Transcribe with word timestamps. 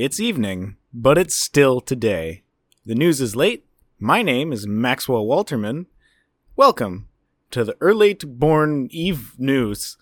It's 0.00 0.20
evening, 0.20 0.76
but 0.94 1.18
it's 1.18 1.34
still 1.34 1.80
today. 1.80 2.44
The 2.86 2.94
news 2.94 3.20
is 3.20 3.34
late. 3.34 3.64
My 3.98 4.22
name 4.22 4.52
is 4.52 4.64
Maxwell 4.64 5.26
Walterman. 5.26 5.86
Welcome 6.54 7.08
to 7.50 7.64
the 7.64 7.76
early 7.80 8.14
born 8.14 8.86
Eve 8.92 9.34
News. 9.38 9.96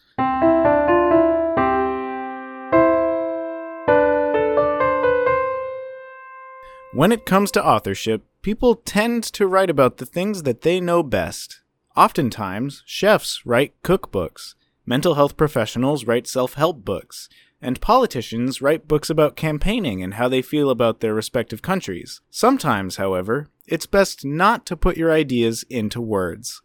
When 6.93 7.11
it 7.11 7.25
comes 7.25 7.51
to 7.53 7.67
authorship, 7.67 8.27
people 8.43 8.75
tend 8.75 9.25
to 9.25 9.47
write 9.47 9.71
about 9.71 9.97
the 9.97 10.05
things 10.05 10.43
that 10.43 10.61
they 10.61 10.79
know 10.79 11.03
best. 11.03 11.63
Oftentimes, 11.97 12.83
chefs 12.85 13.47
write 13.47 13.73
cookbooks, 13.83 14.57
mental 14.85 15.15
health 15.15 15.39
professionals 15.39 16.05
write 16.05 16.27
self 16.27 16.53
help 16.53 16.85
books, 16.85 17.31
and 17.61 17.81
politicians 17.81 18.61
write 18.61 18.89
books 18.89 19.11
about 19.11 19.37
campaigning 19.37 20.03
and 20.03 20.15
how 20.15 20.29
they 20.29 20.43
feel 20.43 20.71
about 20.71 21.01
their 21.01 21.15
respective 21.15 21.63
countries. 21.63 22.21
Sometimes, 22.31 22.97
however, 22.97 23.49
it's 23.67 23.87
best 23.87 24.25
not 24.25 24.67
to 24.67 24.77
put 24.77 24.97
your 24.97 25.13
ideas 25.13 25.65
into 25.69 26.01
words. 26.01 26.63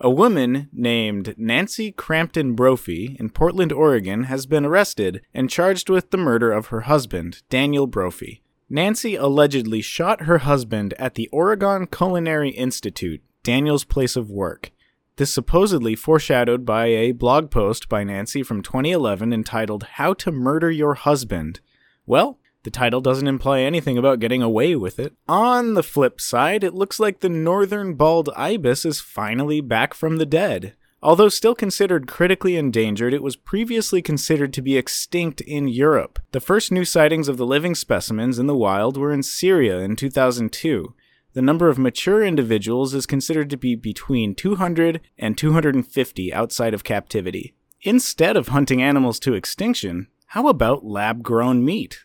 A 0.00 0.08
woman 0.08 0.68
named 0.72 1.34
Nancy 1.36 1.90
Crampton 1.90 2.54
Brophy 2.54 3.16
in 3.18 3.30
Portland, 3.30 3.72
Oregon 3.72 4.24
has 4.24 4.46
been 4.46 4.64
arrested 4.64 5.22
and 5.34 5.50
charged 5.50 5.90
with 5.90 6.10
the 6.10 6.16
murder 6.16 6.52
of 6.52 6.66
her 6.66 6.82
husband, 6.82 7.42
Daniel 7.50 7.88
Brophy. 7.88 8.42
Nancy 8.70 9.16
allegedly 9.16 9.80
shot 9.80 10.22
her 10.22 10.38
husband 10.38 10.94
at 10.98 11.14
the 11.14 11.28
Oregon 11.32 11.86
Culinary 11.88 12.50
Institute, 12.50 13.22
Daniel's 13.42 13.84
place 13.84 14.14
of 14.14 14.30
work. 14.30 14.70
This 15.18 15.34
supposedly 15.34 15.96
foreshadowed 15.96 16.64
by 16.64 16.86
a 16.86 17.10
blog 17.10 17.50
post 17.50 17.88
by 17.88 18.04
Nancy 18.04 18.44
from 18.44 18.62
2011 18.62 19.32
entitled 19.32 19.82
How 19.94 20.14
to 20.14 20.30
Murder 20.30 20.70
Your 20.70 20.94
Husband. 20.94 21.58
Well, 22.06 22.38
the 22.62 22.70
title 22.70 23.00
doesn't 23.00 23.26
imply 23.26 23.62
anything 23.62 23.98
about 23.98 24.20
getting 24.20 24.42
away 24.42 24.76
with 24.76 25.00
it. 25.00 25.14
On 25.26 25.74
the 25.74 25.82
flip 25.82 26.20
side, 26.20 26.62
it 26.62 26.72
looks 26.72 27.00
like 27.00 27.18
the 27.18 27.28
northern 27.28 27.94
bald 27.94 28.30
ibis 28.36 28.84
is 28.84 29.00
finally 29.00 29.60
back 29.60 29.92
from 29.92 30.18
the 30.18 30.26
dead. 30.26 30.74
Although 31.02 31.30
still 31.30 31.56
considered 31.56 32.06
critically 32.06 32.56
endangered, 32.56 33.12
it 33.12 33.22
was 33.22 33.34
previously 33.34 34.00
considered 34.00 34.52
to 34.52 34.62
be 34.62 34.76
extinct 34.76 35.40
in 35.40 35.66
Europe. 35.66 36.20
The 36.30 36.40
first 36.40 36.70
new 36.70 36.84
sightings 36.84 37.26
of 37.26 37.38
the 37.38 37.46
living 37.46 37.74
specimens 37.74 38.38
in 38.38 38.46
the 38.46 38.54
wild 38.54 38.96
were 38.96 39.12
in 39.12 39.24
Syria 39.24 39.80
in 39.80 39.96
2002. 39.96 40.94
The 41.34 41.42
number 41.42 41.68
of 41.68 41.78
mature 41.78 42.24
individuals 42.24 42.94
is 42.94 43.06
considered 43.06 43.50
to 43.50 43.56
be 43.56 43.74
between 43.74 44.34
200 44.34 45.00
and 45.18 45.36
250 45.36 46.32
outside 46.32 46.74
of 46.74 46.84
captivity. 46.84 47.54
Instead 47.82 48.36
of 48.36 48.48
hunting 48.48 48.82
animals 48.82 49.20
to 49.20 49.34
extinction, 49.34 50.08
how 50.28 50.48
about 50.48 50.84
lab 50.84 51.22
grown 51.22 51.64
meat? 51.64 52.00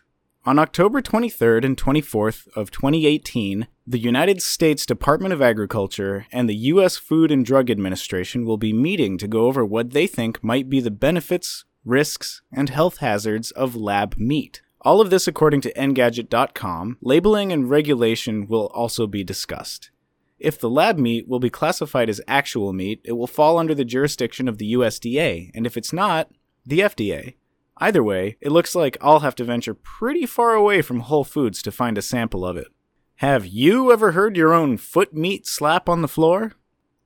On 0.46 0.58
October 0.58 1.00
23rd 1.00 1.64
and 1.64 1.76
24th 1.76 2.48
of 2.54 2.70
2018, 2.70 3.66
the 3.86 3.98
United 3.98 4.42
States 4.42 4.84
Department 4.84 5.32
of 5.32 5.40
Agriculture 5.40 6.26
and 6.30 6.48
the 6.48 6.56
US 6.72 6.98
Food 6.98 7.30
and 7.30 7.46
Drug 7.46 7.70
Administration 7.70 8.44
will 8.44 8.58
be 8.58 8.72
meeting 8.72 9.16
to 9.18 9.26
go 9.26 9.46
over 9.46 9.64
what 9.64 9.92
they 9.92 10.06
think 10.06 10.44
might 10.44 10.68
be 10.68 10.80
the 10.80 10.90
benefits, 10.90 11.64
risks, 11.82 12.42
and 12.52 12.68
health 12.68 12.98
hazards 12.98 13.52
of 13.52 13.74
lab 13.74 14.16
meat. 14.18 14.60
All 14.84 15.00
of 15.00 15.08
this 15.08 15.26
according 15.26 15.62
to 15.62 15.72
Engadget.com. 15.72 16.98
Labeling 17.00 17.52
and 17.52 17.70
regulation 17.70 18.46
will 18.46 18.66
also 18.74 19.06
be 19.06 19.24
discussed. 19.24 19.90
If 20.38 20.58
the 20.58 20.68
lab 20.68 20.98
meat 20.98 21.26
will 21.26 21.38
be 21.38 21.48
classified 21.48 22.10
as 22.10 22.20
actual 22.28 22.74
meat, 22.74 23.00
it 23.02 23.12
will 23.12 23.26
fall 23.26 23.56
under 23.56 23.74
the 23.74 23.86
jurisdiction 23.86 24.46
of 24.46 24.58
the 24.58 24.74
USDA, 24.74 25.50
and 25.54 25.64
if 25.64 25.78
it's 25.78 25.92
not, 25.92 26.30
the 26.66 26.80
FDA. 26.80 27.36
Either 27.78 28.04
way, 28.04 28.36
it 28.42 28.52
looks 28.52 28.74
like 28.74 28.98
I'll 29.00 29.20
have 29.20 29.34
to 29.36 29.44
venture 29.44 29.72
pretty 29.72 30.26
far 30.26 30.52
away 30.52 30.82
from 30.82 31.00
Whole 31.00 31.24
Foods 31.24 31.62
to 31.62 31.72
find 31.72 31.96
a 31.96 32.02
sample 32.02 32.44
of 32.44 32.58
it. 32.58 32.68
Have 33.16 33.46
you 33.46 33.90
ever 33.90 34.12
heard 34.12 34.36
your 34.36 34.52
own 34.52 34.76
foot 34.76 35.14
meat 35.14 35.46
slap 35.46 35.88
on 35.88 36.02
the 36.02 36.08
floor? 36.08 36.52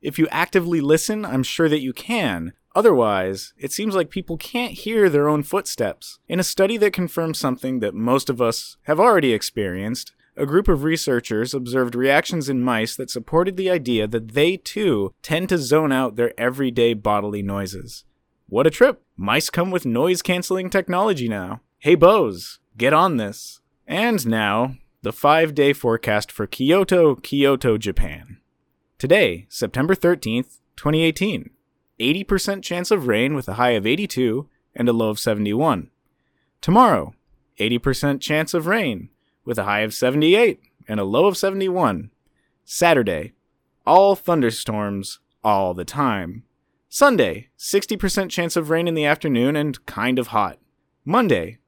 If 0.03 0.19
you 0.19 0.27
actively 0.33 0.81
listen, 0.81 1.25
I'm 1.25 1.45
sure 1.45 1.69
that 1.69 1.81
you 1.81 1.93
can. 1.93 2.55
Otherwise, 2.75 3.55
it 3.59 3.73
seems 3.73 3.95
like 3.95 4.11
people 4.11 4.37
can't 4.37 4.73
hear 4.73 5.09
their 5.09 5.29
own 5.29 5.43
footsteps. 5.43 6.19
In 6.29 6.39
a 6.39 6.45
study 6.45 6.77
that 6.77 6.93
confirms 6.93 7.39
something 7.39 7.81
that 7.81 7.95
most 7.95 8.29
of 8.29 8.41
us 8.41 8.77
have 8.83 9.01
already 9.01 9.33
experienced, 9.33 10.13
a 10.37 10.47
group 10.47 10.69
of 10.69 10.85
researchers 10.85 11.53
observed 11.53 11.95
reactions 11.95 12.49
in 12.49 12.63
mice 12.63 12.95
that 12.97 13.11
supported 13.11 13.57
the 13.57 13.71
idea 13.71 14.07
that 14.07 14.35
they 14.35 14.57
too 14.57 15.13
tend 15.23 15.49
to 15.49 15.59
zone 15.59 15.91
out 15.91 16.17
their 16.17 16.39
everyday 16.39 16.95
bodily 16.95 17.43
noises. 17.43 18.05
What 18.49 18.67
a 18.67 18.71
trip! 18.71 19.03
Mice 19.17 19.51
come 19.51 19.71
with 19.71 19.85
noise 19.85 20.23
canceling 20.23 20.71
technology 20.71 21.29
now. 21.29 21.61
Hey 21.79 21.97
Bose, 21.97 22.61
get 22.77 22.93
on 22.93 23.17
this. 23.17 23.61
And 23.87 24.27
now, 24.27 24.77
the 25.03 25.13
five 25.13 25.55
day 25.55 25.73
forecast 25.73 26.31
for 26.31 26.47
Kyoto, 26.47 27.17
Kyoto, 27.17 27.77
Japan. 27.77 28.39
Today, 28.99 29.47
September 29.49 29.95
13th, 29.95 30.61
2018. 30.77 31.51
80% 32.01 32.63
chance 32.63 32.91
of 32.91 33.07
rain 33.07 33.35
with 33.35 33.49
a 33.49 33.55
high 33.55 33.71
of 33.71 33.87
82 33.87 34.49
and 34.75 34.89
a 34.89 34.93
low 34.93 35.11
of 35.11 35.19
71. 35.19 35.91
Tomorrow, 36.61 37.15
80% 37.59 38.21
chance 38.21 38.55
of 38.55 38.67
rain 38.67 39.09
with 39.45 39.59
a 39.59 39.65
high 39.65 39.81
of 39.81 39.95
78 39.95 40.61
and 40.87 41.01
a 41.01 41.05
low 41.05 41.27
of 41.27 41.37
71. 41.37 42.11
Saturday, 42.65 43.33
all 43.87 44.15
thunderstorms 44.15 45.21
all 45.43 45.75
the 45.75 45.85
time. 45.85 46.45
Sunday, 46.89 47.49
60% 47.59 48.31
chance 48.31 48.57
of 48.57 48.71
rain 48.71 48.89
in 48.89 48.95
the 48.95 49.05
afternoon 49.05 49.57
and 49.57 49.85
kind 49.87 50.19
of 50.19 50.29
hot. 50.29 50.59
Monday, 51.05 51.59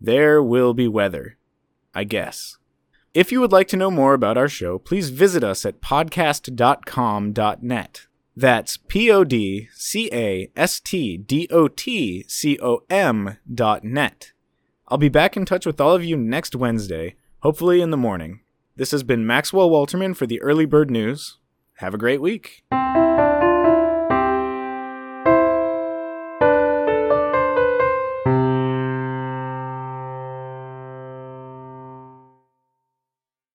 there 0.00 0.42
will 0.42 0.74
be 0.74 0.88
weather. 0.88 1.36
I 1.96 2.04
guess. 2.04 2.58
If 3.14 3.32
you 3.32 3.40
would 3.40 3.52
like 3.52 3.68
to 3.68 3.78
know 3.78 3.90
more 3.90 4.12
about 4.12 4.36
our 4.36 4.50
show, 4.50 4.78
please 4.78 5.08
visit 5.08 5.42
us 5.42 5.64
at 5.64 5.80
podcast.com.net. 5.80 8.06
That's 8.38 8.76
P 8.76 9.10
O 9.10 9.24
D 9.24 9.68
C 9.72 10.10
A 10.12 10.50
S 10.54 10.78
T 10.78 11.16
D 11.16 11.48
O 11.50 11.68
T 11.68 12.26
C 12.28 12.58
O 12.62 12.80
M 12.90 13.38
dot 13.52 13.82
net. 13.82 14.32
I'll 14.88 14.98
be 14.98 15.08
back 15.08 15.38
in 15.38 15.46
touch 15.46 15.64
with 15.64 15.80
all 15.80 15.94
of 15.94 16.04
you 16.04 16.18
next 16.18 16.54
Wednesday, 16.54 17.14
hopefully 17.40 17.80
in 17.80 17.90
the 17.90 17.96
morning. 17.96 18.40
This 18.76 18.90
has 18.90 19.02
been 19.02 19.26
Maxwell 19.26 19.70
Walterman 19.70 20.14
for 20.14 20.26
the 20.26 20.40
Early 20.42 20.66
Bird 20.66 20.90
News. 20.90 21.38
Have 21.76 21.94
a 21.94 21.98
great 21.98 22.20
week. 22.20 22.62